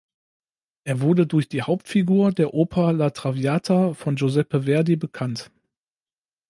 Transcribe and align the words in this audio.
Er 0.83 1.01
wurde 1.01 1.27
durch 1.27 1.47
die 1.47 1.61
Hauptfigur 1.61 2.31
der 2.31 2.55
Oper 2.55 2.91
La 2.91 3.11
traviata 3.11 3.93
von 3.93 4.15
Giuseppe 4.15 4.63
Verdi 4.63 4.95
bekannt. 4.95 5.51